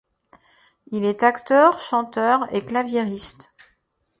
Il 0.87 1.05
est 1.05 1.21
acteur, 1.21 1.79
chanteur 1.79 2.47
et 2.51 2.65
clavieriste. 2.65 3.53